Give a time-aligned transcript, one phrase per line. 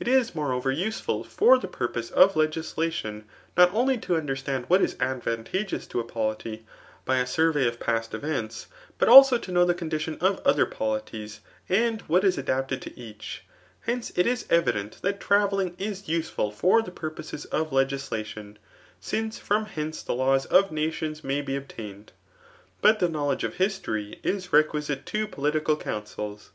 [0.00, 4.96] It is; moreover useful for the purpose of legislation, not only* to understand what is
[4.98, 6.64] advantageous to a polity,
[7.04, 11.40] by a survey of past events, but also to know the condition of other polities,
[11.68, 13.44] and what is adapted to each«
[13.82, 18.56] Hence it is evident that traveUmg is usidFul for the purposes of l^is lation;
[19.00, 22.06] since from hence the laws of nations may be ob tained.
[22.80, 26.52] But the knowledge of history is requisite tO' political counsels.